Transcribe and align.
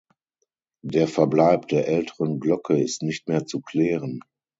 Der 0.83 1.07
Verbleib 1.07 1.67
der 1.67 1.87
älteren 1.87 2.39
Glocke 2.39 2.75
ist 2.81 3.03
nicht 3.03 3.27
mehr 3.27 3.45
zu 3.45 3.61
klären. 3.61 4.19